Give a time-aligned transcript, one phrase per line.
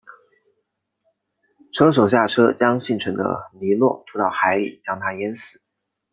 [1.71, 5.61] 车手下车将幸存的尼诺拖到海里将他淹死。